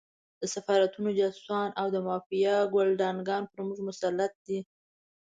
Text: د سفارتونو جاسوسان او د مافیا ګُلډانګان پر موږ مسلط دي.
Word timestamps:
د 0.39 0.43
سفارتونو 0.55 1.09
جاسوسان 1.19 1.67
او 1.79 1.87
د 1.93 1.95
مافیا 2.07 2.55
ګُلډانګان 2.73 3.43
پر 3.51 3.59
موږ 3.67 3.79
مسلط 3.89 4.33
دي. 4.47 4.59